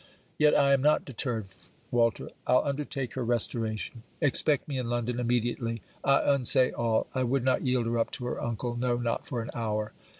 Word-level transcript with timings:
Yet 0.39 0.57
I 0.57 0.73
am 0.73 0.81
not 0.81 1.05
deterred, 1.05 1.45
Walter. 1.91 2.31
I'll 2.47 2.63
undertake 2.65 3.13
her 3.13 3.23
restoration. 3.23 4.01
Expect 4.19 4.67
me 4.67 4.79
in 4.79 4.89
London 4.89 5.19
immediately. 5.19 5.83
I 6.03 6.23
unsay 6.33 6.71
all. 6.71 7.05
I 7.13 7.21
would 7.21 7.43
not 7.43 7.61
yield 7.67 7.85
her 7.85 7.99
up 7.99 8.09
to 8.13 8.25
her 8.25 8.41
uncle, 8.41 8.75
no 8.75 8.97
not 8.97 9.27
for 9.27 9.43
an 9.43 9.51
hour! 9.53 9.93